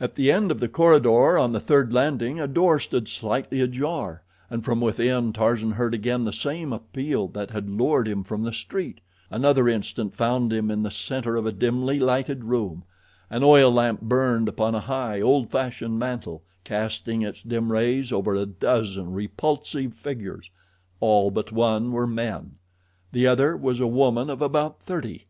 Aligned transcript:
At 0.00 0.14
the 0.14 0.32
end 0.32 0.50
of 0.50 0.58
the 0.58 0.66
corridor 0.66 1.38
on 1.38 1.52
the 1.52 1.60
third 1.60 1.92
landing 1.92 2.40
a 2.40 2.48
door 2.48 2.80
stood 2.80 3.06
slightly 3.06 3.60
ajar, 3.60 4.24
and 4.50 4.64
from 4.64 4.80
within 4.80 5.32
Tarzan 5.32 5.70
heard 5.70 5.94
again 5.94 6.24
the 6.24 6.32
same 6.32 6.72
appeal 6.72 7.28
that 7.28 7.52
had 7.52 7.70
lured 7.70 8.08
him 8.08 8.24
from 8.24 8.42
the 8.42 8.52
street. 8.52 9.00
Another 9.30 9.68
instant 9.68 10.14
found 10.14 10.52
him 10.52 10.68
in 10.68 10.82
the 10.82 10.90
center 10.90 11.36
of 11.36 11.46
a 11.46 11.52
dimly 11.52 12.00
lighted 12.00 12.42
room. 12.42 12.82
An 13.30 13.44
oil 13.44 13.70
lamp 13.72 14.00
burned 14.00 14.48
upon 14.48 14.74
a 14.74 14.80
high, 14.80 15.20
old 15.20 15.48
fashioned 15.48 15.96
mantel, 15.96 16.42
casting 16.64 17.22
its 17.22 17.40
dim 17.40 17.70
rays 17.70 18.12
over 18.12 18.34
a 18.34 18.46
dozen 18.46 19.12
repulsive 19.12 19.94
figures. 19.94 20.50
All 20.98 21.30
but 21.30 21.52
one 21.52 21.92
were 21.92 22.08
men. 22.08 22.56
The 23.12 23.28
other 23.28 23.56
was 23.56 23.78
a 23.78 23.86
woman 23.86 24.28
of 24.28 24.42
about 24.42 24.82
thirty. 24.82 25.28